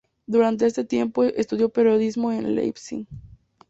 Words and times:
Durante 0.25 0.65
este 0.65 0.83
tiempo, 0.83 1.23
estudió 1.25 1.69
periodismo 1.69 2.31
en 2.31 2.55
Leipzig. 2.55 3.05